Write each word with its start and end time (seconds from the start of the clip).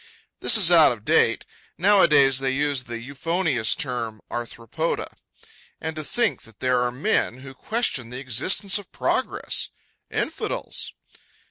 This 0.39 0.57
is 0.57 0.71
out 0.71 0.91
of 0.91 1.05
date. 1.05 1.45
Nowadays, 1.77 2.39
they 2.39 2.49
use 2.49 2.85
the 2.85 2.99
euphonious 2.99 3.75
term 3.75 4.19
'Arthropoda.' 4.31 5.13
And 5.79 5.95
to 5.95 6.03
think 6.03 6.41
that 6.41 6.59
there 6.59 6.81
are 6.81 6.91
men 6.91 7.41
who 7.41 7.53
question 7.53 8.09
the 8.09 8.17
existence 8.17 8.79
of 8.79 8.91
progress! 8.91 9.69
Infidels! 10.09 10.93